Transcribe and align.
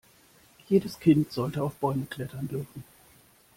Jedes 0.67 0.99
Kind 0.99 1.31
sollte 1.31 1.61
auf 1.61 1.75
Bäume 1.75 2.05
klettern 2.07 2.47
dürfen. 2.47 2.83